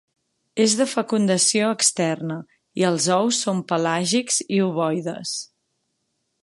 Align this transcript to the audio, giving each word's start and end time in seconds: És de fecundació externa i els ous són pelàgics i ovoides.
És 0.63 0.71
de 0.77 0.85
fecundació 0.93 1.67
externa 1.75 2.39
i 2.83 2.87
els 2.91 3.07
ous 3.19 3.43
són 3.47 3.63
pelàgics 3.73 4.43
i 4.57 4.63
ovoides. 4.71 5.37